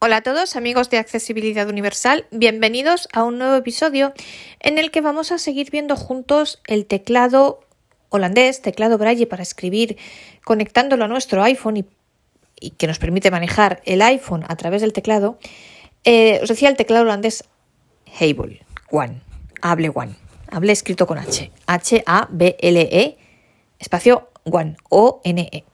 [0.00, 4.12] Hola a todos amigos de Accesibilidad Universal, bienvenidos a un nuevo episodio
[4.60, 7.58] en el que vamos a seguir viendo juntos el teclado
[8.08, 9.96] holandés, teclado braille para escribir,
[10.44, 11.84] conectándolo a nuestro iPhone
[12.60, 15.36] y, que nos permite manejar el iPhone a través del teclado.
[16.04, 17.42] Eh, os decía el teclado holandés
[18.20, 19.20] Hable One,
[19.62, 20.14] Hable One,
[20.52, 23.18] Hable escrito con H, H-A-B-L-E,
[23.80, 25.64] espacio One, O-N-E.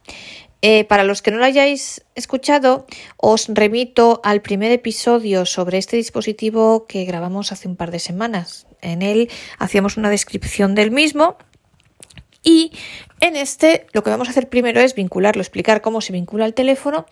[0.67, 2.87] Eh, para los que no lo hayáis escuchado,
[3.19, 8.67] os remito al primer episodio sobre este dispositivo que grabamos hace un par de semanas.
[8.81, 9.29] En él
[9.59, 11.37] hacíamos una descripción del mismo
[12.43, 12.73] y
[13.21, 16.55] en este lo que vamos a hacer primero es vincularlo, explicar cómo se vincula al
[16.55, 17.05] teléfono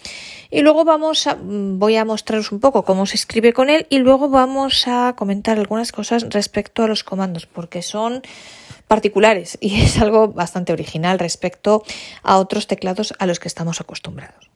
[0.51, 3.87] y luego vamos a, mm, voy a mostraros un poco cómo se escribe con él
[3.91, 8.23] y luego vamos a comentar algunas cosas respecto a los comandos porque son
[8.93, 11.83] particulares y es algo bastante original respecto
[12.23, 14.51] a otros teclados a los que estamos acostumbrados.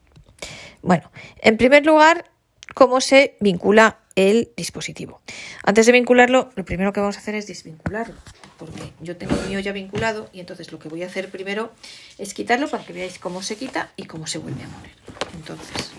[0.82, 2.26] Bueno, en primer lugar,
[2.74, 5.22] cómo se vincula el dispositivo.
[5.64, 8.14] Antes de vincularlo, lo primero que vamos a hacer es desvincularlo,
[8.58, 11.72] porque yo tengo el mío ya vinculado y entonces lo que voy a hacer primero
[12.18, 14.92] es quitarlo para que veáis cómo se quita y cómo se vuelve a poner.
[15.34, 15.92] Entonces,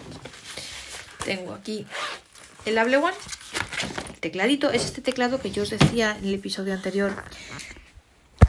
[1.26, 1.88] tengo aquí
[2.66, 3.18] el Able One,
[4.14, 7.16] el tecladito, es este teclado que yo os decía en el episodio anterior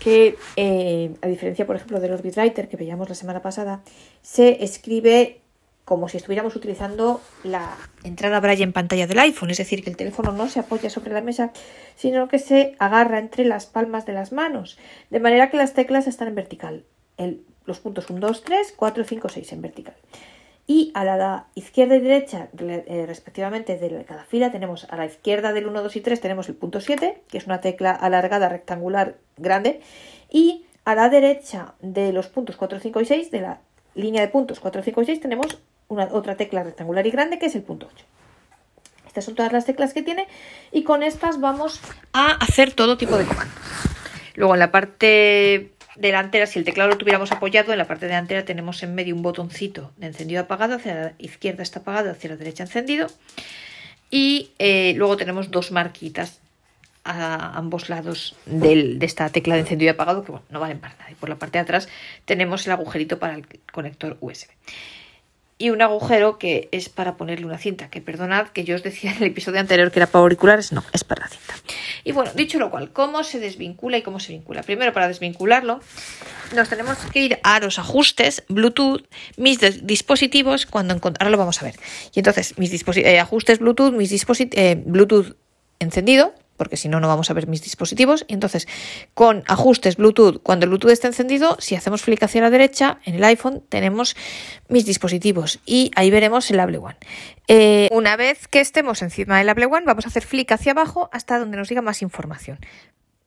[0.00, 3.82] que, eh, a diferencia, por ejemplo, del Orbit que veíamos la semana pasada,
[4.22, 5.40] se escribe
[5.88, 9.96] como si estuviéramos utilizando la entrada braille en pantalla del iPhone, es decir, que el
[9.96, 11.50] teléfono no se apoya sobre la mesa,
[11.96, 16.06] sino que se agarra entre las palmas de las manos, de manera que las teclas
[16.06, 16.84] están en vertical,
[17.64, 19.94] los puntos 1, 2, 3, 4, 5, 6 en vertical.
[20.70, 25.54] Y a la izquierda y derecha, eh, respectivamente, de cada fila, tenemos a la izquierda
[25.54, 29.16] del 1, 2 y 3 tenemos el punto 7, que es una tecla alargada rectangular
[29.38, 29.80] grande,
[30.30, 33.60] y a la derecha de los puntos 4, 5 y 6, de la
[33.94, 37.46] línea de puntos 4, 5 y 6, tenemos una, otra tecla rectangular y grande, que
[37.46, 38.04] es el punto 8.
[39.06, 40.28] Estas son todas las teclas que tiene
[40.70, 41.80] y con estas vamos
[42.12, 43.56] a hacer todo tipo de comandos.
[44.34, 48.44] Luego en la parte delantera, si el teclado lo tuviéramos apoyado, en la parte delantera
[48.44, 52.36] tenemos en medio un botoncito de encendido apagado, hacia la izquierda está apagado, hacia la
[52.36, 53.08] derecha encendido.
[54.10, 56.40] Y eh, luego tenemos dos marquitas
[57.04, 61.10] a ambos lados de esta tecla de encendido y apagado que no valen para nada.
[61.10, 61.88] Y por la parte de atrás
[62.24, 64.48] tenemos el agujerito para el conector USB
[65.58, 69.10] y un agujero que es para ponerle una cinta, que perdonad que yo os decía
[69.10, 71.54] en el episodio anterior que era para auriculares, no, es para la cinta.
[72.04, 74.62] Y bueno, dicho lo cual, ¿cómo se desvincula y cómo se vincula?
[74.62, 75.80] Primero, para desvincularlo,
[76.54, 79.02] nos tenemos que ir a los ajustes, Bluetooth,
[79.36, 81.74] mis dispositivos, cuando ahora lo vamos a ver.
[82.14, 85.36] Y entonces, mis eh, ajustes Bluetooth, mis dispositivos, eh, Bluetooth
[85.80, 88.26] encendido, porque si no, no vamos a ver mis dispositivos.
[88.28, 88.68] Y entonces,
[89.14, 93.14] con ajustes Bluetooth, cuando el Bluetooth está encendido, si hacemos flick hacia la derecha, en
[93.14, 94.16] el iPhone tenemos
[94.68, 96.96] mis dispositivos y ahí veremos el Able One.
[97.46, 101.08] Eh, una vez que estemos encima del Able One, vamos a hacer flick hacia abajo
[101.12, 102.58] hasta donde nos diga más información.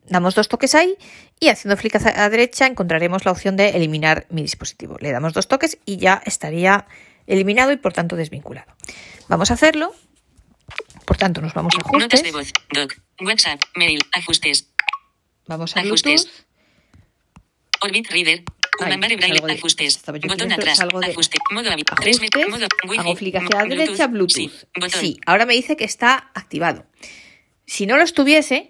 [0.07, 0.97] Damos dos toques ahí
[1.39, 4.97] y haciendo flick hacia la derecha encontraremos la opción de eliminar mi dispositivo.
[4.99, 6.85] Le damos dos toques y ya estaría
[7.27, 8.71] eliminado y por tanto desvinculado.
[9.27, 9.93] Vamos a hacerlo.
[11.05, 12.23] Por tanto, nos vamos a ajustes.
[12.23, 14.71] de voz, doc, WhatsApp, mail, ajustes.
[15.47, 16.45] Vamos a ajustes.
[17.81, 18.43] Orbit Reader.
[18.79, 20.01] Ay, braille, ajustes.
[20.27, 20.79] Botón atrás.
[20.79, 21.37] Ajuste.
[21.51, 22.49] Modo ajustes.
[22.49, 22.67] Modo
[22.97, 24.33] Hago clic hacia la derecha, Bluetooth.
[24.33, 24.51] Sí,
[24.89, 26.85] sí, ahora me dice que está activado.
[27.65, 28.69] Si no lo estuviese,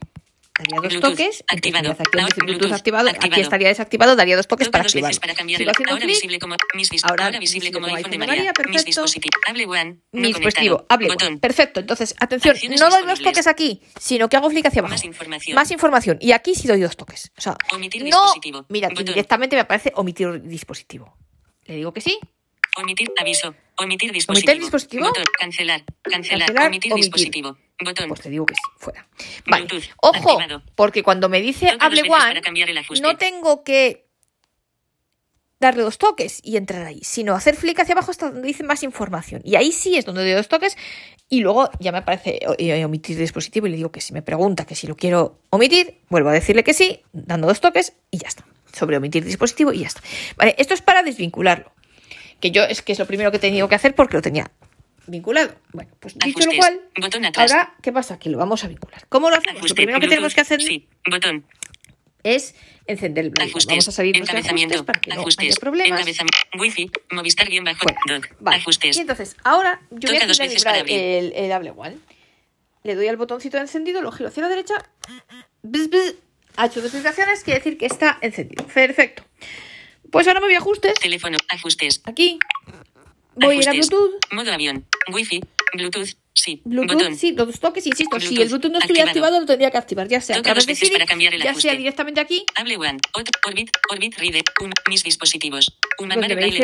[0.62, 1.44] daría dos toques.
[1.48, 1.92] Activado.
[1.92, 3.10] Aquí, Bluetooth, activado.
[3.10, 5.20] aquí estaría desactivado, daría dos toques para activarlo.
[5.20, 5.72] Para cambiarlo.
[5.90, 8.54] Ahora visible como mis ahora, ahora visible como iPhone de María.
[8.54, 9.04] perfecto.
[9.04, 9.20] Mis.
[9.48, 9.98] Hable One.
[10.12, 10.86] Mi dispositivo.
[10.90, 11.38] Hable One.
[11.38, 11.80] Perfecto.
[11.80, 14.94] Entonces, atención, no doy dos toques aquí, sino que hago clic hacia abajo.
[14.94, 15.56] Más información.
[15.56, 16.18] Más información.
[16.22, 17.32] Y aquí sí doy dos toques.
[17.38, 18.66] O sea, omitir no, dispositivo.
[18.70, 21.16] Mira, directamente me aparece omitir dispositivo.
[21.66, 22.20] Le digo que sí.
[22.78, 23.54] Omitir aviso.
[23.82, 24.52] Omitir dispositivo.
[24.52, 25.08] ¿Omitir dispositivo?
[25.08, 25.24] Botón.
[25.40, 25.84] Cancelar.
[26.04, 26.48] Cancelar.
[26.48, 27.58] Cancelar omitir, omitir, dispositivo.
[27.84, 28.08] Botón.
[28.10, 29.08] Pues te digo que sí, fuera.
[29.48, 29.68] Vale.
[30.02, 30.40] Ojo,
[30.76, 32.42] porque cuando me dice hable one,
[33.02, 34.06] no tengo que
[35.60, 38.84] darle dos toques y entrar ahí, sino hacer flick hacia abajo hasta donde dice más
[38.84, 39.42] información.
[39.46, 40.76] Y ahí sí es donde doy dos toques
[41.30, 44.66] y luego ya me aparece eh, omitir dispositivo y le digo que si me pregunta
[44.66, 48.28] que si lo quiero omitir, vuelvo a decirle que sí, dando dos toques y ya
[48.28, 48.46] está.
[48.74, 50.02] Sobre omitir dispositivo y ya está.
[50.38, 51.72] Vale, esto es para desvincularlo
[52.42, 54.52] que yo es que es lo primero que he tenido que hacer porque lo tenía
[55.08, 55.56] vinculado.
[55.72, 56.82] Bueno, pues dicho lo cual,
[57.36, 58.20] ahora, ¿qué pasa?
[58.20, 59.06] Que lo vamos a vincular.
[59.08, 59.68] ¿Cómo lo hacemos?
[59.68, 60.60] lo primero que tenemos que hacer
[62.24, 62.56] es
[62.88, 63.66] encender el Bluetooth.
[63.68, 66.06] Vamos a salir encabezamiento, para que ajustes, no haya problemas.
[66.60, 68.58] Wi-Fi, Movistar bien bajo, bueno, vale.
[68.58, 68.98] ajustes.
[68.98, 71.98] Y entonces, ahora yo voy a activar el, el Hable One.
[72.84, 74.74] Le doy al botoncito de encendido, lo giro hacia la derecha.
[76.58, 78.66] Ha hecho dos quiere decir que está encendido.
[78.66, 79.24] Perfecto.
[80.12, 80.94] Pues ahora me voy a ajustes.
[81.00, 82.02] Teléfono, ajustes.
[82.06, 82.38] Aquí.
[83.36, 84.12] Voy a ir a Bluetooth.
[84.32, 84.86] Modo avión.
[85.12, 85.42] Wi-Fi.
[85.74, 86.21] Bluetooth.
[86.34, 86.62] Sí.
[86.64, 87.16] Bluetooth, Botón.
[87.18, 89.36] sí, los toques, insisto, si Bluetooth, el Bluetooth no estuviera activado.
[89.36, 91.44] activado, lo tendría que activar, ya sea Toca dos de veces Siri, para cambiar el
[91.44, 91.70] ya ajuste.
[91.70, 93.00] sea directamente aquí, Hable One.
[93.14, 93.70] Ot- Orbit.
[93.92, 94.44] Orbit Reader.
[94.62, 95.78] Un, mis dispositivos.
[96.00, 96.64] Un Mare me Braille.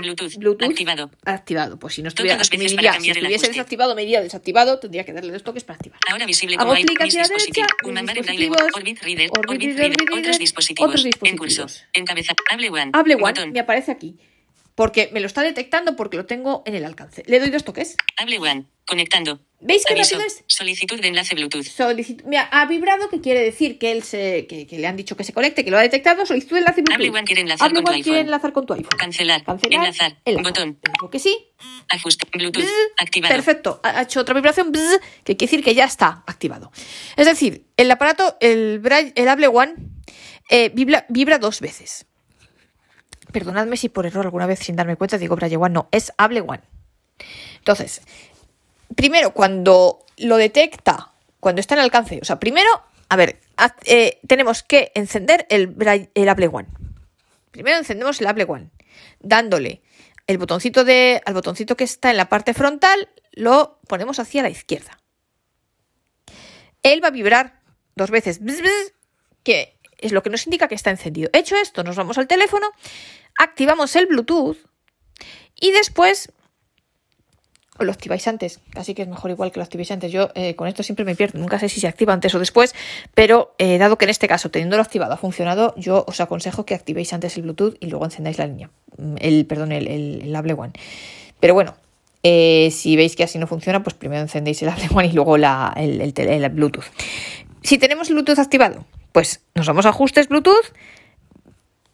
[0.00, 0.36] Bluetooth.
[0.36, 1.10] Bluetooth Activado.
[1.24, 1.78] activado.
[1.78, 3.58] Pues si no estuviera, dos veces para si cambiar el estuviese ajuste.
[3.58, 5.98] desactivado, me diría desactivado, tendría que darle dos toques para activar.
[6.08, 7.68] Ahora visible como hay mis dispositivos.
[7.84, 8.48] Un Mare Braille.
[8.74, 9.30] Orbit Reader.
[9.36, 11.04] Orbit Reader, Otros dispositivos.
[11.22, 11.66] En curso.
[11.92, 12.34] Encabeza.
[12.50, 12.90] Hable One.
[12.94, 14.16] Hable One, me aparece aquí.
[14.74, 17.22] Porque me lo está detectando porque lo tengo en el alcance.
[17.26, 17.96] Le doy dos toques.
[18.16, 18.64] Hable One.
[18.86, 19.40] Conectando.
[19.60, 20.16] ¿Veis qué Aviso.
[20.16, 20.42] rápido es?
[20.46, 21.64] Solicitud de enlace Bluetooth.
[21.64, 25.16] Solicitud, mira, ha vibrado, que quiere decir que él se, que, que le han dicho
[25.16, 26.24] que se conecte, que lo ha detectado.
[26.24, 26.94] Solicitud de enlace Bluetooth.
[26.94, 28.26] Hable One quiere enlazar Hable con tu quiere iPhone.
[28.26, 28.98] enlazar con tu iPhone.
[28.98, 29.44] Cancelar.
[29.44, 29.80] Cancelar.
[29.80, 30.18] Enlazar.
[30.24, 30.52] enlazar.
[30.52, 30.80] Botón.
[30.94, 31.36] Digo que sí.
[31.88, 32.26] Ajuste.
[32.32, 32.62] Bluetooth.
[32.64, 33.34] Bzz, Activado.
[33.34, 33.80] Perfecto.
[33.82, 36.72] Ha hecho otra vibración, bzz, que quiere decir que ya está activado.
[37.16, 38.80] Es decir, el aparato, el,
[39.14, 39.74] el Hable One,
[40.48, 42.06] eh, vibra, vibra dos veces.
[43.32, 46.62] Perdonadme si por error alguna vez sin darme cuenta digo One, no, es Hable One.
[47.58, 48.02] Entonces,
[48.94, 52.68] primero, cuando lo detecta, cuando está en alcance, o sea, primero,
[53.08, 53.40] a ver,
[53.84, 55.76] eh, tenemos que encender el,
[56.14, 56.68] el Hable One.
[57.50, 58.70] Primero encendemos el Hable One,
[59.20, 59.82] dándole
[60.26, 64.48] el botoncito de, al botoncito que está en la parte frontal, lo ponemos hacia la
[64.48, 64.98] izquierda.
[66.84, 67.60] Él va a vibrar
[67.96, 68.40] dos veces,
[69.42, 71.30] que es lo que nos indica que está encendido.
[71.32, 72.66] Hecho esto, nos vamos al teléfono,
[73.38, 74.56] activamos el Bluetooth
[75.60, 76.32] y después
[77.78, 80.12] o lo activáis antes, casi que es mejor igual que lo activéis antes.
[80.12, 82.74] Yo eh, con esto siempre me pierdo, nunca sé si se activa antes o después,
[83.14, 86.74] pero eh, dado que en este caso, teniéndolo activado, ha funcionado, yo os aconsejo que
[86.74, 88.68] activéis antes el Bluetooth y luego encendáis la línea,
[89.00, 90.72] Mm, el, perdón, el, el, Hable One.
[91.40, 91.74] Pero bueno,
[92.22, 95.38] eh, si veis que así no funciona, pues primero encendéis el Hable One y luego
[95.38, 96.84] la, el, el el Bluetooth.
[97.62, 100.72] Si tenemos Bluetooth activado, pues nos vamos a ajustes Bluetooth,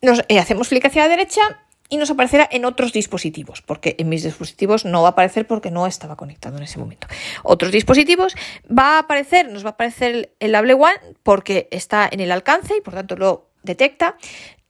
[0.03, 1.41] nos eh, hacemos clic hacia la derecha
[1.89, 5.71] y nos aparecerá en otros dispositivos, porque en mis dispositivos no va a aparecer porque
[5.71, 7.07] no estaba conectado en ese momento.
[7.43, 8.35] Otros dispositivos
[8.67, 12.77] va a aparecer, nos va a aparecer el, Hable One porque está en el alcance
[12.77, 14.17] y por tanto lo detecta.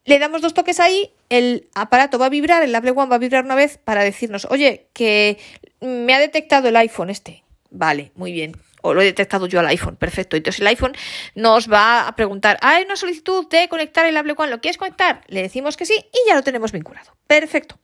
[0.05, 3.21] Le damos dos toques ahí, el aparato va a vibrar, el Hable One va a
[3.21, 5.39] vibrar una vez para decirnos, oye, que
[5.81, 7.43] me ha detectado el iPhone este.
[7.71, 8.57] Vale, muy bien.
[8.87, 10.37] O lo he detectado yo al iPhone, perfecto.
[10.37, 10.93] Entonces el iPhone
[11.35, 15.23] nos va a preguntar, hay una solicitud de conectar el Hable One, ¿lo quieres conectar?
[15.27, 17.17] Le decimos que sí y ya lo tenemos vinculado.
[17.27, 17.79] Perfecto.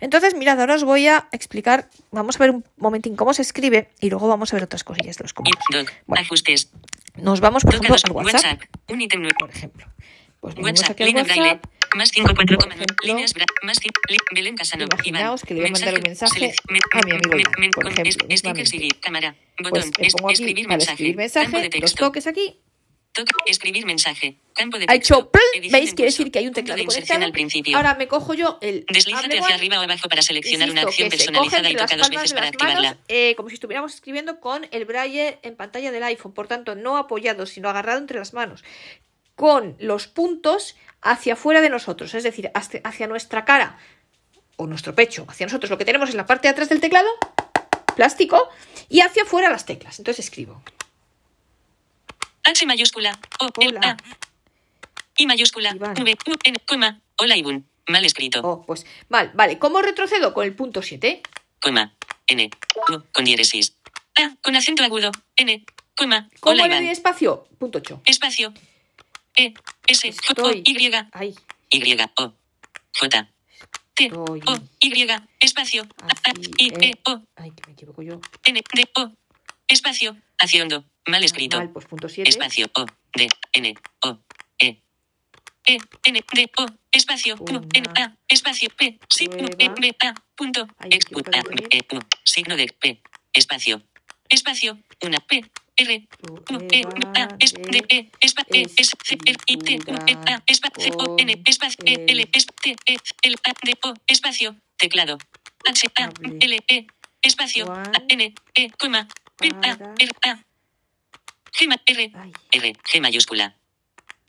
[0.00, 3.90] Entonces, mirad, ahora os voy a explicar, vamos a ver un momentín cómo se escribe
[4.00, 5.62] y luego vamos a ver otras cosillas de los comandos.
[6.06, 6.70] Bueno, Ajustes.
[7.16, 8.60] nos vamos, por ejemplo, al WhatsApp, WhatsApp.
[9.38, 9.86] Por ejemplo.
[10.40, 10.90] Pues venimos WhatsApp.
[10.92, 11.16] aquí al.
[11.16, 11.64] WhatsApp.
[11.94, 13.78] Más 54, Por ejemplo, líneas más
[14.34, 14.88] Belén Casanova.
[14.94, 16.54] imaginaos que le voy a mandar un mensaje
[16.92, 18.88] a mi amigo Iván, por ejemplo, mismamente.
[19.00, 19.34] Cámara.
[19.56, 19.92] Pues Botón.
[19.98, 20.92] le es- pongo aquí escribir para mensaje.
[20.92, 22.04] escribir mensaje, texto.
[22.06, 22.60] toques aquí.
[23.46, 24.36] Escribir mensaje.
[24.54, 25.14] Campo de ha texto.
[25.14, 27.74] hecho plum, veis quiere decir que hay un teclado conectado al principio.
[27.74, 31.10] ahora me cojo yo el Deslízate hacia arriba o abajo para seleccionar una insisto, acción
[31.10, 32.98] se coge personalizada y toca dos veces para las manos, activarla.
[33.08, 36.98] eh, como si estuviéramos escribiendo con el braille en pantalla del iPhone por tanto no
[36.98, 38.62] apoyado sino agarrado entre las manos
[39.34, 40.76] con los puntos
[41.10, 43.78] hacia afuera de nosotros es decir hacia nuestra cara
[44.56, 47.08] o nuestro pecho hacia nosotros lo que tenemos en la parte de atrás del teclado
[47.94, 48.48] plástico
[48.88, 50.62] y hacia afuera las teclas entonces escribo
[52.46, 53.18] H mayúscula.
[53.40, 53.48] O.
[53.60, 53.80] L, Hola.
[53.82, 53.96] A.
[55.16, 55.74] I mayúscula.
[55.74, 56.16] V.
[56.26, 56.34] U.
[56.44, 56.58] N.
[56.64, 57.00] Coma.
[57.18, 57.68] Hola Ibun.
[57.88, 58.40] Mal escrito.
[58.42, 61.22] oh pues mal vale cómo retrocedo con el punto 7
[61.60, 61.94] Coma.
[62.28, 62.50] N.
[62.88, 63.02] U.
[63.12, 63.76] Con diéresis.
[64.14, 64.36] A.
[64.42, 65.10] Con acento agudo.
[65.36, 65.64] N.
[65.96, 66.28] Coma.
[66.40, 68.54] cómo Hola le doy espacio punto 8 Espacio.
[69.36, 69.54] E.
[69.86, 70.12] S.
[70.12, 70.52] J.
[70.64, 71.34] Y.
[71.70, 71.96] Y.
[72.16, 72.34] O.
[72.98, 73.28] J.
[73.94, 74.10] T.
[74.14, 74.36] O.
[74.80, 75.06] Y.
[75.40, 75.86] Espacio.
[76.58, 76.68] I.
[76.68, 76.72] eh.
[76.80, 76.92] E.
[77.04, 77.22] O.
[77.36, 78.62] ay que me equivoco yo N.
[78.74, 78.90] D.
[78.96, 79.12] O.
[79.68, 80.16] Espacio.
[80.38, 80.84] Hacia hondo.
[81.06, 81.58] Mal escrito.
[81.72, 82.70] pues punto 7 Espacio.
[82.74, 82.86] O.
[83.14, 83.28] D.
[83.52, 83.74] N.
[84.02, 84.18] O.
[84.58, 84.82] E.
[85.66, 85.78] E.
[86.04, 86.24] N.
[86.32, 86.50] D.
[86.58, 86.66] O.
[86.92, 87.36] Espacio.
[87.38, 87.60] U.
[87.74, 87.88] N.
[87.96, 88.16] A.
[88.28, 88.70] Espacio.
[88.70, 88.98] P.
[89.20, 89.68] E.
[89.68, 89.96] B.
[90.00, 90.14] A.
[90.34, 90.66] Punto.
[90.80, 91.68] De B.
[91.70, 91.80] E.
[91.94, 91.98] U.
[92.24, 93.02] Signo de P.
[93.32, 93.82] Espacio.
[94.28, 94.78] Espacio.
[95.02, 95.44] Una P.
[95.78, 96.08] R.
[96.50, 96.58] U.
[96.70, 96.82] E.
[97.38, 97.52] Es.
[97.54, 97.84] D.
[97.88, 98.10] E.
[98.20, 98.42] Espa.
[98.52, 98.66] E.
[98.76, 98.92] S.
[99.02, 99.18] C.
[99.46, 99.56] I.
[99.56, 99.78] T.
[99.86, 99.94] U.
[100.06, 100.12] E.
[100.32, 100.42] A.
[100.46, 100.68] Espa.
[100.76, 100.90] C.
[100.98, 101.16] O.
[101.18, 101.42] N.
[101.44, 101.84] Espacio.
[101.84, 102.04] E.
[102.08, 102.28] L.
[102.32, 102.46] Es.
[102.46, 102.76] T.
[102.86, 102.96] E.
[103.22, 103.36] L.
[103.44, 103.52] A.
[103.62, 103.78] D.
[103.84, 103.94] O.
[104.06, 104.56] Espacio.
[104.76, 105.18] Teclado.
[105.68, 105.86] H.
[105.96, 106.10] A.
[106.40, 106.58] L.
[106.68, 106.86] E.
[107.22, 107.72] Espacio.
[107.72, 108.02] A.
[108.08, 108.34] N.
[108.54, 108.70] E.
[108.78, 109.08] Coma.
[109.36, 109.48] P.
[109.62, 109.70] A.
[109.70, 110.12] R.
[110.24, 110.46] A.
[111.56, 111.66] G.
[111.86, 112.12] R.
[112.52, 113.56] R, G mayúscula.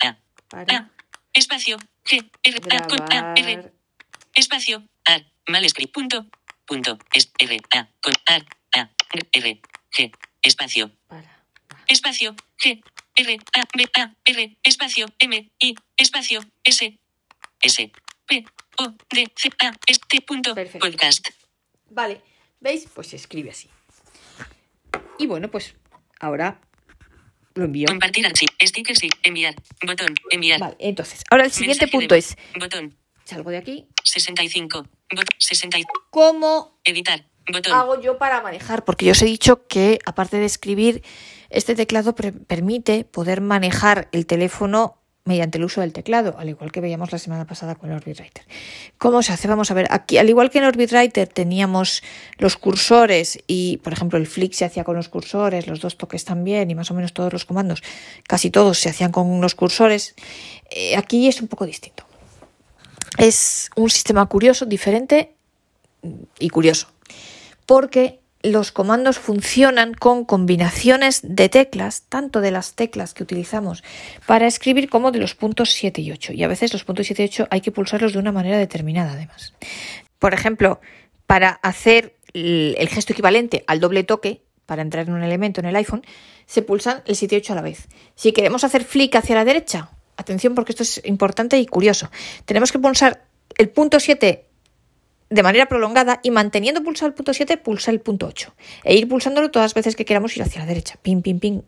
[0.04, 0.18] A,
[0.54, 0.90] A,
[1.34, 3.74] espacio, G, R, A, con A, R,
[4.34, 6.26] espacio, A, mal punto,
[6.66, 8.36] punto, es R, A, con A,
[8.80, 8.90] A,
[9.34, 9.62] R,
[9.92, 10.12] G,
[10.42, 11.37] espacio, para
[11.88, 12.84] espacio, G,
[13.16, 17.00] R, A, B, A, R, espacio, M, I, espacio, S,
[17.62, 17.92] S,
[18.26, 18.46] P,
[18.78, 20.88] O, D, C, A, S, T, punto, Perfecto.
[20.88, 21.28] podcast.
[21.90, 22.22] Vale,
[22.60, 22.88] ¿veis?
[22.94, 23.70] Pues se escribe así.
[25.20, 25.76] Y bueno, pues
[26.20, 26.62] ahora
[27.56, 27.88] lo envío.
[27.88, 30.60] Compartir archivo, sticker, sí, enviar, botón, enviar.
[30.60, 35.78] Vale, entonces, ahora el siguiente Mensaje punto es, Botón, salgo de aquí, 65, botón, 60,
[36.12, 37.26] ¿cómo editar,
[37.72, 38.84] Hago yo para manejar?
[38.84, 41.04] Porque yo os he dicho que, aparte de escribir,
[41.50, 46.80] este teclado permite poder manejar el teléfono mediante el uso del teclado, al igual que
[46.80, 48.46] veíamos la semana pasada con el Orbit Writer.
[48.98, 49.48] ¿Cómo se hace?
[49.48, 52.02] Vamos a ver, aquí, al igual que en Orbit Writer teníamos
[52.38, 56.24] los cursores y, por ejemplo, el flick se hacía con los cursores, los dos toques
[56.24, 57.84] también y más o menos todos los comandos,
[58.26, 60.16] casi todos se hacían con los cursores,
[60.72, 62.06] eh, aquí es un poco distinto.
[63.18, 65.34] Es un sistema curioso, diferente
[66.40, 66.88] y curioso,
[67.68, 73.84] porque los comandos funcionan con combinaciones de teclas, tanto de las teclas que utilizamos
[74.26, 76.34] para escribir como de los puntos 7 y 8.
[76.34, 79.14] Y a veces los puntos 7 y 8 hay que pulsarlos de una manera determinada,
[79.14, 79.54] además.
[80.18, 80.80] Por ejemplo,
[81.26, 85.76] para hacer el gesto equivalente al doble toque, para entrar en un elemento en el
[85.76, 86.06] iPhone,
[86.46, 87.88] se pulsan el 7 y 8 a la vez.
[88.16, 92.10] Si queremos hacer flick hacia la derecha, atención porque esto es importante y curioso,
[92.46, 93.24] tenemos que pulsar
[93.58, 94.47] el punto 7
[95.30, 98.54] de manera prolongada y manteniendo pulsado el punto 7, pulsar el punto 8
[98.84, 100.96] e ir pulsándolo todas las veces que queramos ir hacia la derecha.
[101.02, 101.62] Pim, pim, pim,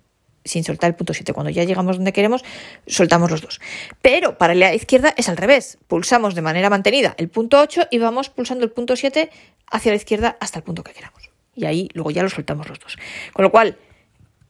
[0.46, 1.34] sin soltar el punto 7.
[1.34, 2.44] Cuando ya llegamos donde queremos,
[2.88, 3.60] soltamos los dos.
[4.02, 5.78] Pero para la izquierda es al revés.
[5.88, 9.30] Pulsamos de manera mantenida el punto 8 y vamos pulsando el punto 7
[9.72, 11.30] hacia la izquierda hasta el punto que queramos.
[11.56, 12.98] Y ahí luego ya lo soltamos los dos.
[13.34, 13.78] Con lo cual,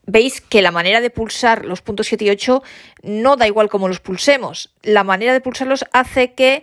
[0.06, 2.62] veis que la manera de pulsar los puntos 7 y 8
[3.02, 4.72] no da igual cómo los pulsemos.
[4.82, 6.62] La manera de pulsarlos hace que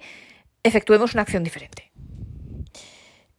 [0.64, 1.87] efectuemos una acción diferente.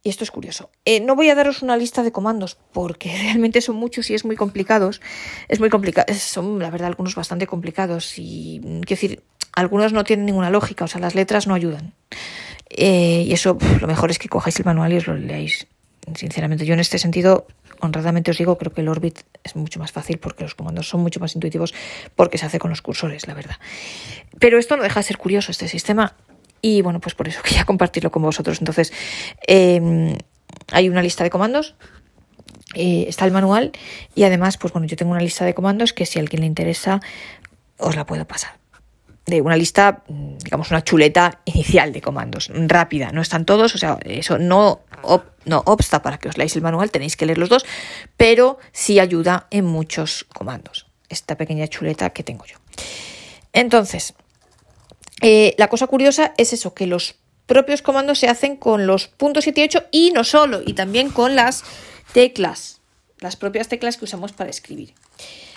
[0.01, 0.69] Y esto es curioso.
[0.85, 4.25] Eh, no voy a daros una lista de comandos porque realmente son muchos y es
[4.25, 5.01] muy complicados.
[5.47, 6.13] Es muy complicado.
[6.13, 10.85] Son, la verdad, algunos bastante complicados y mm, quiero decir, algunos no tienen ninguna lógica,
[10.85, 11.93] o sea, las letras no ayudan.
[12.69, 15.67] Eh, y eso, lo mejor es que cojáis el manual y os lo leáis.
[16.15, 17.47] Sinceramente, yo en este sentido,
[17.81, 21.01] honradamente os digo, creo que el Orbit es mucho más fácil porque los comandos son
[21.01, 21.73] mucho más intuitivos
[22.15, 23.57] porque se hace con los cursores, la verdad.
[24.39, 26.15] Pero esto no deja de ser curioso, este sistema.
[26.61, 28.59] Y bueno, pues por eso quería compartirlo con vosotros.
[28.59, 28.93] Entonces,
[29.47, 30.17] eh,
[30.71, 31.75] hay una lista de comandos,
[32.75, 33.71] eh, está el manual
[34.13, 36.47] y además, pues bueno, yo tengo una lista de comandos que si a alguien le
[36.47, 36.99] interesa,
[37.77, 38.59] os la puedo pasar.
[39.25, 43.11] De una lista, mm, digamos, una chuleta inicial de comandos, rápida.
[43.11, 44.81] No están todos, o sea, eso no,
[45.45, 47.65] no obsta para que os leáis el manual, tenéis que leer los dos,
[48.17, 50.87] pero sí ayuda en muchos comandos.
[51.09, 52.57] Esta pequeña chuleta que tengo yo.
[53.51, 54.13] Entonces,
[55.21, 59.43] eh, la cosa curiosa es eso, que los propios comandos se hacen con los puntos
[59.43, 61.63] 7 y 8 y no solo, y también con las
[62.13, 62.81] teclas,
[63.19, 64.93] las propias teclas que usamos para escribir.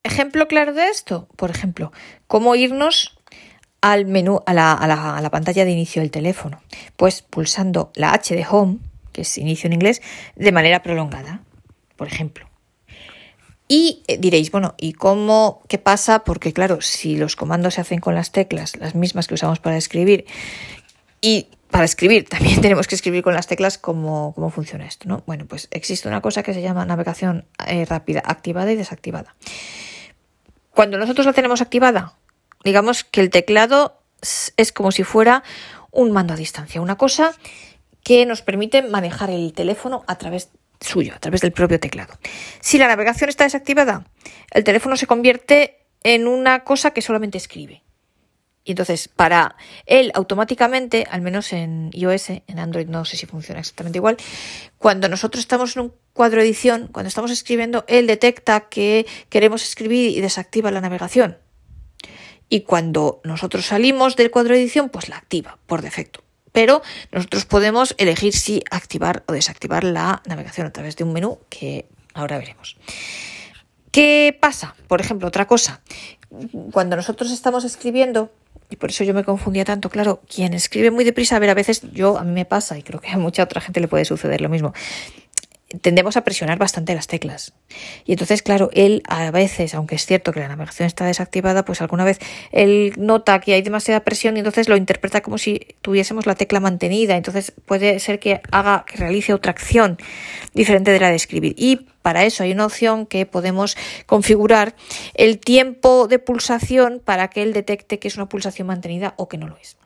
[0.02, 1.92] Ejemplo claro de esto, por ejemplo,
[2.26, 3.18] cómo irnos
[3.80, 6.60] al menú, a la, a la- a la pantalla de inicio del teléfono.
[6.96, 8.78] Pues pulsando la H de Home,
[9.12, 10.00] que es inicio en inglés,
[10.36, 11.40] de manera prolongada,
[11.96, 12.48] por ejemplo.
[13.72, 16.24] Y eh, diréis, bueno, ¿y cómo, qué pasa?
[16.24, 19.78] Porque claro, si los comandos se hacen con las teclas, las mismas que usamos para
[19.78, 20.26] escribir,
[21.22, 25.22] y para escribir también tenemos que escribir con las teclas cómo, cómo funciona esto, ¿no?
[25.26, 29.36] Bueno, pues existe una cosa que se llama navegación eh, rápida, activada y desactivada.
[30.74, 32.18] Cuando nosotros la tenemos activada,
[32.64, 34.02] digamos que el teclado
[34.58, 35.44] es como si fuera
[35.90, 37.32] un mando a distancia, una cosa
[38.04, 40.50] que nos permite manejar el teléfono a través
[40.82, 42.14] suyo, a través del propio teclado.
[42.60, 44.06] Si la navegación está desactivada,
[44.50, 47.82] el teléfono se convierte en una cosa que solamente escribe.
[48.64, 53.60] Y entonces, para él automáticamente, al menos en iOS, en Android no sé si funciona
[53.60, 54.16] exactamente igual,
[54.78, 59.64] cuando nosotros estamos en un cuadro de edición, cuando estamos escribiendo, él detecta que queremos
[59.64, 61.38] escribir y desactiva la navegación.
[62.48, 66.22] Y cuando nosotros salimos del cuadro de edición, pues la activa por defecto.
[66.52, 71.38] Pero nosotros podemos elegir si activar o desactivar la navegación a través de un menú
[71.48, 72.76] que ahora veremos.
[73.90, 74.74] ¿Qué pasa?
[74.88, 75.80] Por ejemplo, otra cosa.
[76.70, 78.32] Cuando nosotros estamos escribiendo,
[78.70, 81.54] y por eso yo me confundía tanto, claro, quien escribe muy deprisa, a ver, a
[81.54, 84.06] veces yo, a mí me pasa, y creo que a mucha otra gente le puede
[84.06, 84.72] suceder lo mismo,
[85.80, 87.52] tendemos a presionar bastante las teclas.
[88.04, 91.80] Y entonces, claro, él a veces, aunque es cierto que la navegación está desactivada, pues
[91.80, 92.18] alguna vez
[92.50, 96.60] él nota que hay demasiada presión y entonces lo interpreta como si tuviésemos la tecla
[96.60, 97.16] mantenida.
[97.16, 99.98] Entonces puede ser que haga, que realice otra acción
[100.54, 101.54] diferente de la de escribir.
[101.56, 103.76] Y para eso hay una opción que podemos
[104.06, 104.74] configurar
[105.14, 109.38] el tiempo de pulsación para que él detecte que es una pulsación mantenida o que
[109.38, 109.76] no lo es.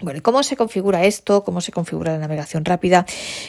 [0.00, 1.42] Bueno, ¿y cómo se configura esto?
[1.42, 3.04] ¿Cómo se configura la navegación rápida?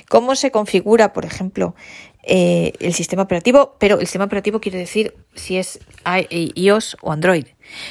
[0.10, 1.76] ¿Cómo se configura, por ejemplo,
[2.24, 3.76] eh, el sistema operativo?
[3.80, 5.80] Pero el sistema operativo quiere decir si es
[6.56, 7.46] iOS o Android.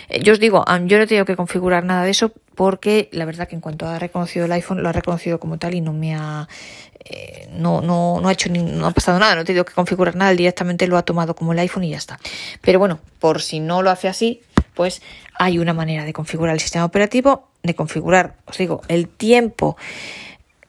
[0.08, 3.24] Eh, yo os digo, yo no he tenido que configurar nada de eso porque la
[3.24, 5.92] verdad que en cuanto ha reconocido el iPhone, lo ha reconocido como tal y no
[5.92, 6.48] me ha...
[7.04, 10.32] eh, no, no, no ha no ha pasado nada, no he tenido que configurar nada,
[10.32, 12.18] directamente lo ha tomado como el iPhone y ya está.
[12.60, 14.42] Pero bueno, por si no lo hace así,
[14.78, 15.02] pues
[15.34, 19.76] hay una manera de configurar el sistema operativo, de configurar, os digo, el tiempo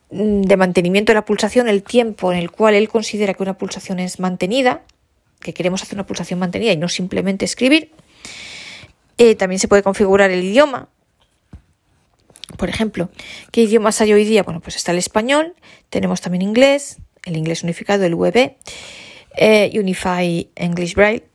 [0.09, 3.99] de mantenimiento de la pulsación, el tiempo en el cual él considera que una pulsación
[3.99, 4.81] es mantenida,
[5.39, 7.91] que queremos hacer una pulsación mantenida y no simplemente escribir.
[9.19, 10.89] Eh, también se puede configurar el idioma.
[12.57, 13.11] Por ejemplo,
[13.51, 14.41] ¿qué idiomas hay hoy día?
[14.41, 15.53] Bueno, pues está el español,
[15.91, 18.55] tenemos también inglés, el inglés unificado, el UEB,
[19.37, 21.25] eh, Unify English Braille.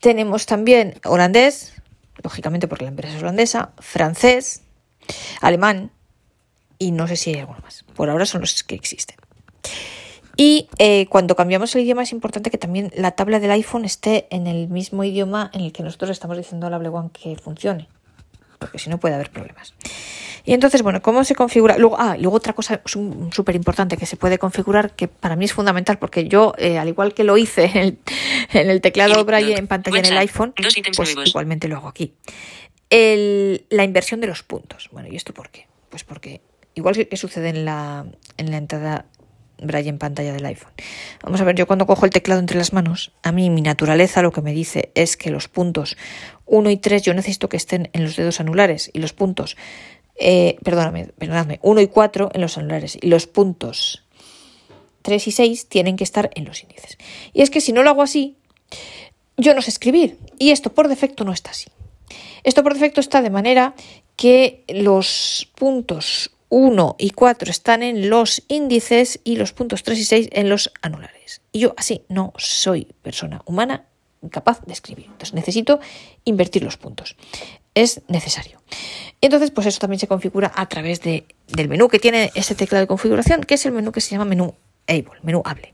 [0.00, 1.79] Tenemos también holandés,
[2.22, 4.62] lógicamente porque la empresa es holandesa, francés,
[5.40, 5.90] alemán
[6.78, 7.84] y no sé si hay alguno más.
[7.94, 9.16] Por ahora son los que existen.
[10.36, 14.26] Y eh, cuando cambiamos el idioma es importante que también la tabla del iPhone esté
[14.30, 17.88] en el mismo idioma en el que nosotros estamos diciendo al One que funcione,
[18.60, 19.74] porque si no puede haber problemas.
[20.44, 21.76] Y entonces, bueno, ¿cómo se configura?
[21.78, 25.52] Luego, ah, luego otra cosa súper importante que se puede configurar, que para mí es
[25.52, 27.98] fundamental, porque yo, eh, al igual que lo hice en el,
[28.52, 30.54] en el teclado Braille en pantalla en el iPhone,
[30.96, 32.14] pues igualmente lo hago aquí.
[32.90, 34.88] El, la inversión de los puntos.
[34.92, 35.66] Bueno, ¿y esto por qué?
[35.88, 36.40] Pues porque,
[36.74, 39.06] igual que, sucede en la, en la entrada
[39.62, 40.72] Braille en pantalla del iPhone.
[41.22, 44.22] Vamos a ver, yo cuando cojo el teclado entre las manos, a mí mi naturaleza
[44.22, 45.96] lo que me dice es que los puntos
[46.46, 49.56] 1 y 3 yo necesito que estén en los dedos anulares y los puntos,
[50.18, 54.04] eh, perdóname, perdóname, 1 y 4 en los anulares y los puntos
[55.02, 56.98] 3 y 6 tienen que estar en los índices.
[57.32, 58.36] Y es que si no lo hago así,
[59.36, 61.68] yo no sé escribir y esto por defecto no está así.
[62.42, 63.74] Esto por defecto está de manera
[64.16, 70.04] que los puntos 1 y 4 están en los índices y los puntos 3 y
[70.04, 71.40] 6 en los anulares.
[71.52, 73.86] Y yo así no soy persona humana
[74.30, 75.06] capaz de escribir.
[75.06, 75.80] Entonces necesito
[76.24, 77.16] invertir los puntos.
[77.74, 78.60] Es necesario.
[79.20, 82.82] Entonces, pues eso también se configura a través de, del menú que tiene ese teclado
[82.82, 84.54] de configuración, que es el menú que se llama menú
[84.86, 85.72] Able, menú Hable.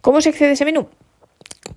[0.00, 0.88] ¿Cómo se accede a ese menú?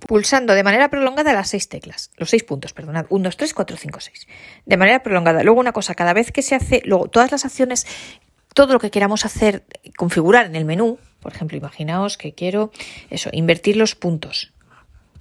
[0.08, 3.76] pulsando de manera prolongada las seis teclas, los seis puntos, perdonad, 1, 2, 3, 4,
[3.76, 4.26] 5, 6.
[4.64, 5.42] De manera prolongada.
[5.42, 7.86] Luego una cosa, cada vez que se hace, luego todas las acciones
[8.54, 9.64] todo lo que queramos hacer,
[9.96, 12.72] configurar en el menú, por ejemplo, imaginaos que quiero
[13.10, 14.52] eso, invertir los puntos.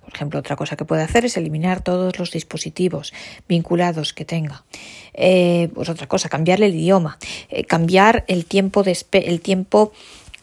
[0.01, 3.13] Por ejemplo, otra cosa que puede hacer es eliminar todos los dispositivos
[3.47, 4.65] vinculados que tenga.
[5.13, 7.17] Eh, pues otra cosa, cambiarle el idioma,
[7.49, 9.93] eh, cambiar el tiempo de el tiempo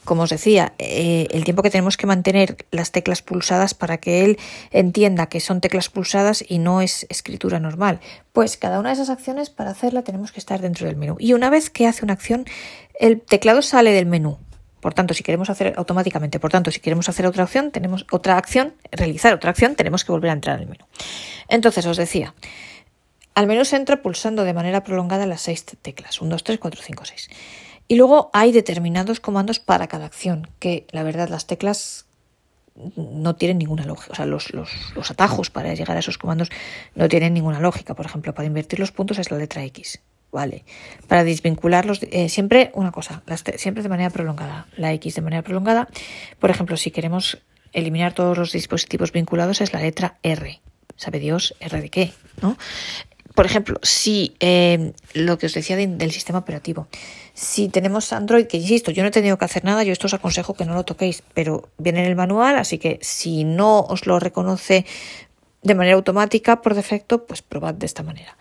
[0.09, 4.25] como os decía, eh, el tiempo que tenemos que mantener las teclas pulsadas para que
[4.25, 4.39] él
[4.71, 8.01] entienda que son teclas pulsadas y no es escritura normal.
[8.33, 11.17] Pues cada una de esas acciones para hacerla tenemos que estar dentro del menú.
[11.19, 12.47] Y una vez que hace una acción,
[12.99, 14.39] el teclado sale del menú.
[14.81, 18.39] Por tanto, si queremos hacer automáticamente, por tanto, si queremos hacer otra acción, tenemos otra
[18.39, 20.87] acción, realizar otra acción, tenemos que volver a entrar al menú.
[21.51, 22.33] Entonces, os decía,
[23.35, 26.81] al menú se entra pulsando de manera prolongada las seis teclas, 1, 2, 3, 4,
[26.83, 27.29] 5, 6.
[27.89, 32.05] Y luego hay determinados comandos para cada acción, que la verdad las teclas
[32.97, 34.13] no tienen ninguna lógica.
[34.13, 34.53] O sea, los,
[35.11, 36.51] atajos para llegar a esos comandos
[36.95, 37.95] no tienen ninguna lógica.
[37.95, 40.01] Por ejemplo, para invertir los puntos es la letra X.
[40.31, 40.65] Vale.
[41.07, 43.23] Para desvincularlos, eh, siempre una cosa,
[43.57, 44.67] siempre de manera prolongada.
[44.77, 45.89] La X de manera prolongada.
[46.39, 47.39] Por ejemplo, si queremos
[47.73, 50.61] eliminar todos los dispositivos vinculados es la letra R.
[50.97, 52.13] ¿Sabe Dios R de qué?
[52.43, 52.59] ¿No?
[53.35, 56.89] Por ejemplo, si eh, lo que os decía del sistema operativo,
[57.39, 60.15] si tenemos Android, que insisto, yo no he tenido que hacer nada, yo esto os
[60.15, 64.07] aconsejo que no lo toquéis, pero viene en el manual, así que si no os
[64.07, 64.85] lo reconoce
[65.63, 68.37] de manera automática por defecto, pues probad de esta manera.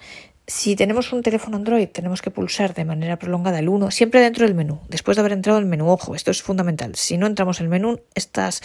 [0.48, 4.48] Si tenemos un teléfono Android, tenemos que pulsar de manera prolongada el 1, siempre dentro
[4.48, 5.90] del menú, después de haber entrado en el menú.
[5.92, 6.96] Ojo, esto es fundamental.
[6.96, 8.64] Si no entramos en el menú, estas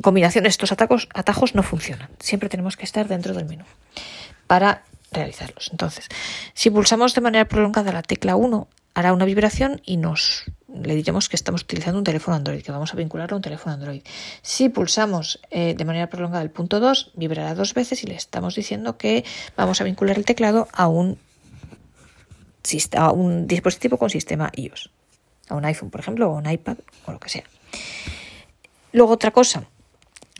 [0.00, 2.08] combinaciones, estos atajos, atajos no funcionan.
[2.18, 3.64] Siempre tenemos que estar dentro del menú
[4.46, 5.68] para realizarlos.
[5.70, 6.08] Entonces,
[6.54, 10.44] si pulsamos de manera prolongada la tecla 1, hará una vibración y nos
[10.82, 13.74] le diremos que estamos utilizando un teléfono Android, que vamos a vincularlo a un teléfono
[13.74, 14.02] Android.
[14.42, 18.54] Si pulsamos eh, de manera prolongada el punto 2, vibrará dos veces y le estamos
[18.54, 19.24] diciendo que
[19.56, 21.18] vamos a vincular el teclado a un,
[22.96, 24.90] a un dispositivo con sistema iOS,
[25.48, 27.44] a un iPhone, por ejemplo, o un iPad, o lo que sea.
[28.92, 29.68] Luego otra cosa,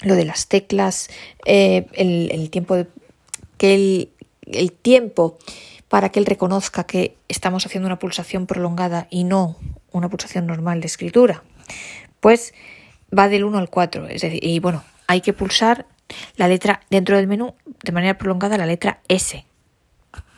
[0.03, 1.11] lo de las teclas,
[1.47, 2.87] eh, el, tiempo de,
[3.57, 4.11] que el,
[4.47, 5.39] el tiempo
[5.95, 9.57] para que él reconozca que estamos haciendo una pulsación prolongada y no
[9.93, 11.45] una pulsación normal de escritura?
[12.19, 12.53] Pues
[13.17, 15.87] va del 1 al 4, es decir, y bueno, hay que pulsar
[16.35, 17.55] la letra dentro del menú
[17.85, 19.45] de manera prolongada la letra S.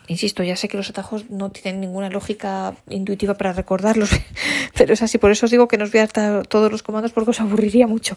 [0.05, 4.11] Insisto, ya sé que los atajos no tienen ninguna lógica intuitiva para recordarlos,
[4.77, 5.17] pero es así.
[5.17, 7.41] Por eso os digo que no os voy a dar todos los comandos porque os
[7.41, 8.15] aburriría mucho.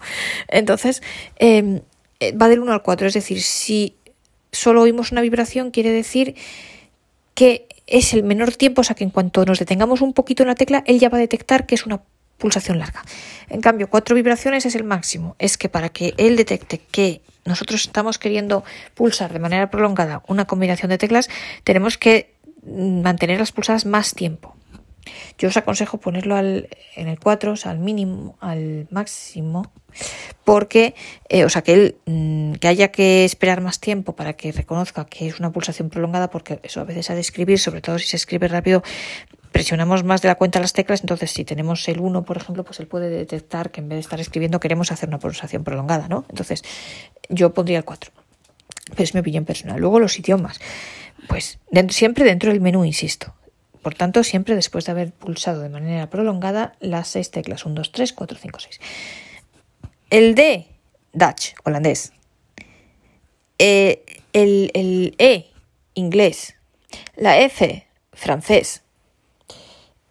[0.48, 1.03] Entonces,
[1.37, 1.81] em,
[2.20, 3.07] eh, va del 1 al 4.
[3.07, 3.96] Es decir, si
[4.53, 6.35] solo oímos una vibración, quiere decir
[7.35, 10.49] que es el menor tiempo, o sea que en cuanto nos detengamos un poquito en
[10.49, 12.01] la tecla, él ya va a detectar que es una
[12.38, 13.03] pulsación larga.
[13.49, 15.37] En cambio, cuatro vibraciones es el máximo.
[15.38, 18.64] Es que para que él detecte que nosotros estamos queriendo
[18.95, 21.29] pulsar de manera prolongada una combinación de teclas,
[21.64, 24.57] tenemos que mantenerlas pulsadas más tiempo.
[25.39, 29.73] Yo os aconsejo ponerlo al, en el 4, o sea, al mínimo, al máximo,
[30.45, 30.95] porque,
[31.29, 35.07] eh, o sea, que, él, mm, que haya que esperar más tiempo para que reconozca
[35.07, 38.07] que es una pulsación prolongada, porque eso a veces ha de escribir, sobre todo si
[38.07, 38.83] se escribe rápido,
[39.53, 42.81] presionamos más de la cuenta las teclas, entonces si tenemos el 1, por ejemplo, pues
[42.81, 46.25] él puede detectar que en vez de estar escribiendo queremos hacer una pulsación prolongada, ¿no?
[46.29, 46.63] Entonces
[47.29, 48.13] yo pondría el 4.
[48.91, 49.81] Pero es mi opinión personal.
[49.81, 50.61] Luego los idiomas,
[51.29, 51.59] pues
[51.91, 53.35] siempre dentro del menú, insisto.
[53.83, 57.93] Por tanto, siempre después de haber pulsado de manera prolongada las seis teclas 1, 2,
[57.93, 58.81] 3, 4, 5, 6.
[60.11, 60.66] El D,
[61.12, 62.12] Dutch, holandés.
[63.59, 65.51] Eh, el, el E,
[65.95, 66.57] inglés.
[67.16, 68.83] La F, francés.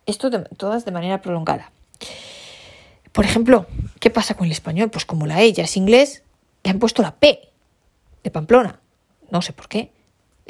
[0.06, 1.72] Esto todas de manera prolongada.
[3.12, 3.68] Por ejemplo,
[4.00, 4.90] ¿qué pasa con el español?
[4.90, 6.24] Pues como la E ya es inglés,
[6.64, 7.50] le han puesto la P
[8.24, 8.80] de Pamplona.
[9.30, 9.92] No sé por qué.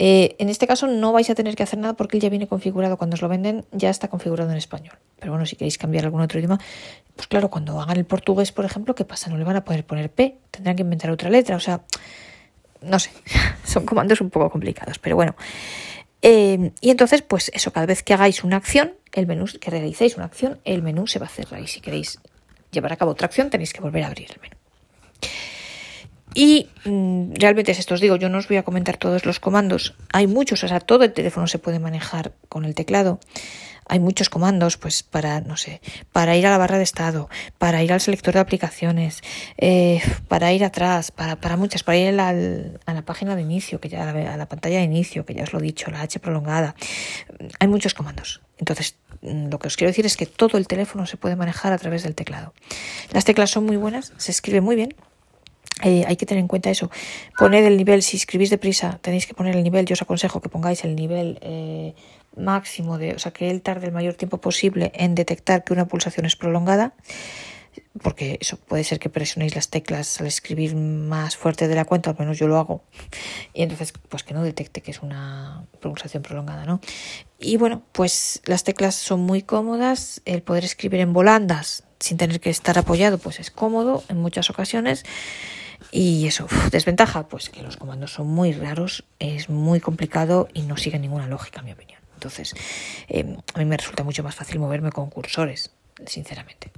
[0.01, 2.47] Eh, en este caso no vais a tener que hacer nada porque él ya viene
[2.47, 2.95] configurado.
[2.95, 4.97] Cuando os lo venden ya está configurado en español.
[5.19, 6.57] Pero bueno, si queréis cambiar algún otro idioma,
[7.17, 9.29] pues claro, cuando hagan el portugués, por ejemplo, ¿qué pasa?
[9.29, 11.57] No le van a poder poner P, tendrán que inventar otra letra.
[11.57, 11.81] O sea,
[12.81, 13.11] no sé,
[13.65, 14.99] son comandos un poco complicados.
[14.99, 15.35] Pero bueno,
[16.21, 20.15] eh, y entonces, pues eso, cada vez que hagáis una acción, el menú, que realicéis
[20.15, 21.59] una acción, el menú se va a cerrar.
[21.59, 22.19] Y si queréis
[22.71, 24.55] llevar a cabo otra acción, tenéis que volver a abrir el menú.
[26.33, 29.39] Y mm, realmente es esto, os digo, yo no os voy a comentar todos los
[29.39, 29.95] comandos.
[30.13, 33.19] Hay muchos, o sea, todo el teléfono se puede manejar con el teclado.
[33.91, 37.81] Hay muchos comandos, pues para, no sé, para ir a la barra de estado, para
[37.81, 39.21] ir al selector de aplicaciones,
[39.57, 42.29] eh, para ir atrás, para, para muchas, para ir a la,
[42.85, 45.53] a la página de inicio, que ya a la pantalla de inicio, que ya os
[45.53, 46.75] lo he dicho, la H prolongada.
[47.59, 48.41] Hay muchos comandos.
[48.59, 51.73] Entonces, mm, lo que os quiero decir es que todo el teléfono se puede manejar
[51.73, 52.53] a través del teclado.
[53.11, 54.93] Las teclas son muy buenas, se escribe muy bien,
[55.83, 56.89] eh, hay que tener en cuenta eso.
[57.37, 59.85] Poned el nivel, si escribís deprisa, tenéis que poner el nivel.
[59.85, 61.95] Yo os aconsejo que pongáis el nivel eh,
[62.35, 65.87] máximo, de, o sea, que él tarde el mayor tiempo posible en detectar que una
[65.87, 66.93] pulsación es prolongada,
[68.01, 72.09] porque eso puede ser que presionéis las teclas al escribir más fuerte de la cuenta,
[72.09, 72.83] al menos yo lo hago,
[73.53, 76.81] y entonces pues que no detecte que es una pulsación prolongada, ¿no?
[77.39, 82.39] Y bueno, pues las teclas son muy cómodas, el poder escribir en volandas sin tener
[82.39, 85.03] que estar apoyado, pues es cómodo en muchas ocasiones.
[85.91, 90.77] Y eso, desventaja, pues que los comandos son muy raros, es muy complicado y no
[90.77, 91.99] sigue ninguna lógica, en mi opinión.
[92.13, 92.53] Entonces,
[93.07, 95.71] eh, a mí me resulta mucho más fácil moverme con cursores,
[96.05, 96.71] sinceramente.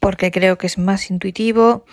[0.00, 1.84] Porque creo que es más intuitivo,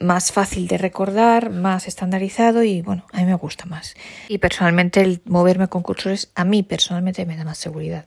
[0.00, 3.94] más fácil de recordar, más estandarizado y bueno, a mí me gusta más.
[4.28, 8.06] Y personalmente el moverme con cursores a mí personalmente me da más seguridad.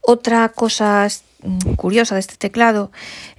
[0.00, 1.06] Otra cosa
[1.42, 2.92] Mm, curiosa de este teclado,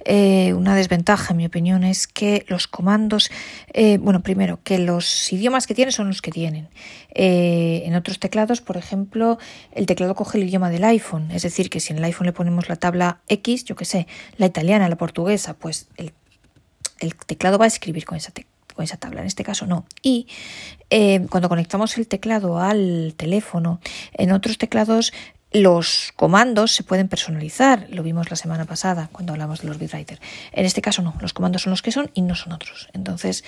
[0.04, 3.30] eh, una desventaja en mi opinión es que los comandos,
[3.72, 6.68] eh, bueno, primero, que los idiomas que tiene son los que tienen.
[7.14, 9.38] Eh, en otros teclados, por ejemplo,
[9.72, 12.32] el teclado coge el idioma del iPhone, es decir, que si en el iPhone le
[12.34, 14.06] ponemos la tabla X, yo qué sé,
[14.36, 16.12] la italiana, la portuguesa, pues el,
[17.26, 18.32] teclado va a escribir con esa
[18.74, 19.86] con esa tabla, en este caso no.
[20.02, 20.26] Y
[21.30, 23.80] cuando conectamos el teclado al teléfono,
[24.14, 25.12] en otros teclados
[25.52, 30.20] los comandos se pueden personalizar, lo vimos la semana pasada cuando hablamos de los bitwriter.
[30.50, 32.88] En este caso no, los comandos son los que son y no son otros.
[32.92, 33.44] Entonces,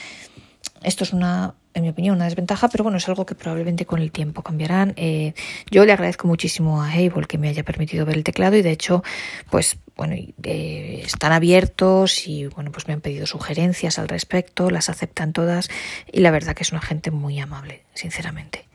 [0.84, 4.00] esto es una, en mi opinión, una desventaja, pero bueno, es algo que probablemente con
[4.00, 4.94] el tiempo cambiarán.
[4.96, 5.34] Eh,
[5.70, 8.70] yo le agradezco muchísimo a Able que me haya permitido ver el teclado y de
[8.70, 9.04] hecho,
[9.50, 14.88] pues bueno, eh, están abiertos y bueno, pues me han pedido sugerencias al respecto, las
[14.88, 15.68] aceptan todas
[16.10, 18.66] y la verdad que es una gente muy amable, sinceramente.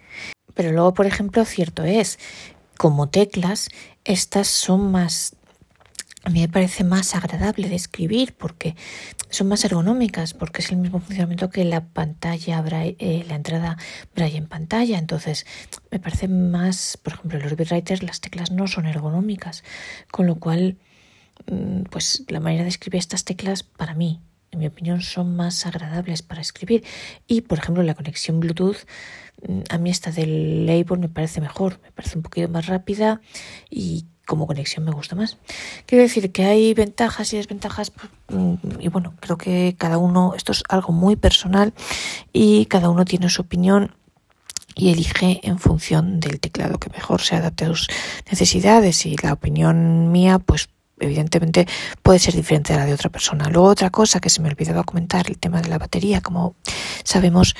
[0.53, 2.19] Pero luego, por ejemplo, cierto es
[2.77, 3.69] como teclas,
[4.05, 5.35] estas son más
[6.23, 8.75] a mí me parece más agradable de escribir porque
[9.29, 13.77] son más ergonómicas, porque es el mismo funcionamiento que la pantalla, eh, la entrada
[14.15, 14.99] braille en pantalla.
[14.99, 15.45] Entonces,
[15.89, 19.63] me parece más, por ejemplo, en los bitwriters las teclas no son ergonómicas,
[20.11, 20.77] con lo cual,
[21.47, 25.65] mm, pues la manera de escribir estas teclas para mí, en mi opinión, son más
[25.65, 26.83] agradables para escribir.
[27.25, 28.85] Y, por ejemplo, la conexión Bluetooth
[29.69, 33.21] a mí esta del label me parece mejor, me parece un poquito más rápida
[33.69, 35.37] y como conexión me gusta más.
[35.85, 40.33] Quiero decir que hay ventajas y desventajas pues, mm, y bueno, creo que cada uno,
[40.35, 41.73] esto es algo muy personal
[42.31, 43.95] y cada uno tiene su opinión
[44.75, 47.87] y elige en función del teclado que mejor se adapte a sus
[48.29, 51.67] necesidades y la opinión mía pues evidentemente
[52.03, 53.49] puede ser diferente a la de otra persona.
[53.49, 56.55] Luego otra cosa que se me olvidaba comentar, el tema de la batería, como
[57.03, 57.55] sabemos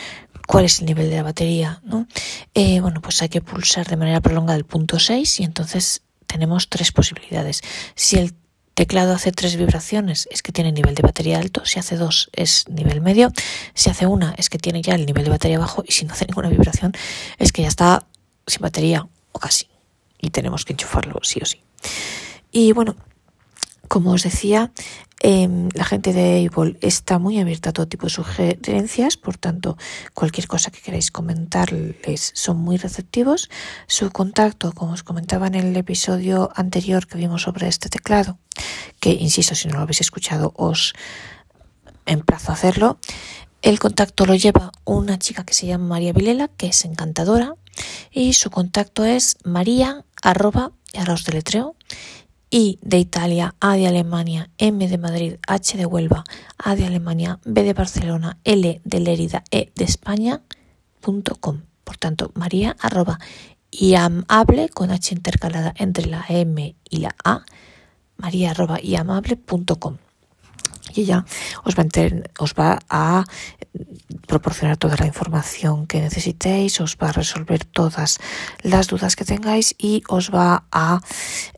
[0.48, 2.08] cuál es el nivel de la batería, ¿no?
[2.54, 6.70] Eh, bueno, pues hay que pulsar de manera prolongada el punto 6 y entonces tenemos
[6.70, 7.62] tres posibilidades.
[7.96, 8.34] Si el
[8.74, 12.68] teclado hace tres vibraciones es que tiene nivel de batería alto, si hace dos es
[12.70, 13.32] nivel medio,
[13.74, 16.14] si hace una es que tiene ya el nivel de batería bajo y si no
[16.14, 16.94] hace ninguna vibración
[17.38, 18.06] es que ya está
[18.48, 19.68] sin batería o casi
[20.20, 21.62] y tenemos que enchufarlo sí o sí.
[22.52, 22.96] Y bueno,
[23.92, 24.72] como os decía,
[25.20, 29.76] em, la gente de Able está muy abierta a todo tipo de sugerencias, por tanto,
[30.14, 33.50] cualquier cosa que queráis comentarles son muy receptivos.
[33.88, 38.40] Su contacto, como os comentaba en el episodio anterior que vimos sobre este teclado,
[39.02, 40.94] que insisto, si no lo habéis escuchado, os
[42.06, 42.98] emplazo a hacerlo.
[43.62, 47.56] El contacto lo lleva una chica que se llama María Vilela, que es encantadora,
[48.10, 50.98] y su contacto es maría arroba, y
[52.52, 56.26] I de Italia, A de Alemania, M de Madrid, H de Huelva,
[56.58, 60.42] A de Alemania, B de Barcelona, L de Lérida, E de España,
[61.00, 61.62] punto com.
[61.86, 63.20] Por tanto, María arroba
[63.98, 67.46] amable con H intercalada entre la M y la A,
[68.18, 68.78] maría arroba
[69.80, 69.98] com
[70.94, 71.26] y ella
[71.64, 71.86] os va, a
[72.40, 73.24] os va a
[74.28, 78.20] proporcionar toda la información que necesitéis, os va a resolver todas
[78.62, 81.02] las dudas que tengáis y os va a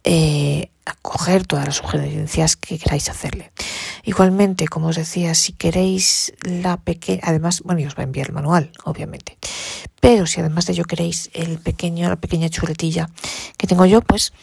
[0.04, 3.52] eh, a coger todas las sugerencias que queráis hacerle.
[4.04, 8.28] Igualmente, como os decía, si queréis la pequeña, además, bueno, y os va a enviar
[8.28, 9.38] el manual, obviamente.
[10.02, 13.10] Pero si además de ello queréis el pequeño, la pequeña chuletilla
[13.58, 14.34] que tengo yo, pues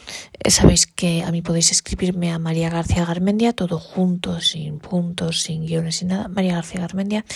[0.42, 5.42] eh, sabéis que a mí podéis escribirme a María García Garmendia, todo junto, sin puntos,
[5.42, 7.26] sin guiones, sin nada, María García Garmendia,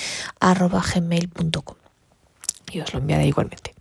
[0.40, 1.76] arroba gmail.com.
[2.72, 3.74] Y os lo enviaré igualmente.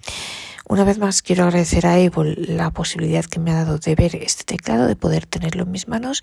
[0.68, 4.16] Una vez más quiero agradecer a Able la posibilidad que me ha dado de ver
[4.16, 6.22] este teclado, de poder tenerlo en mis manos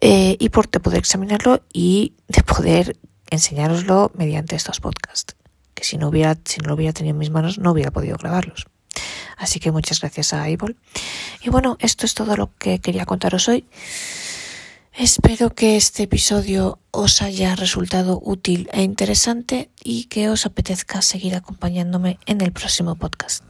[0.00, 2.98] eh, y por de poder examinarlo y de poder
[3.30, 5.34] enseñároslo mediante estos podcasts.
[5.74, 8.16] Que si no hubiera, si no lo hubiera tenido en mis manos no hubiera podido
[8.16, 8.66] grabarlos.
[9.36, 10.76] Así que muchas gracias a Able.
[11.42, 13.66] Y bueno, esto es todo lo que quería contaros hoy.
[14.96, 21.34] Espero que este episodio os haya resultado útil e interesante y que os apetezca seguir
[21.34, 23.42] acompañándome en el próximo podcast.